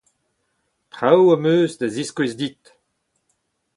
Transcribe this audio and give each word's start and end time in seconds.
Traoù 0.91 1.27
am 1.35 1.43
eus 1.53 1.73
da 1.79 1.87
ziskouez 1.95 2.33
dit. 2.39 2.63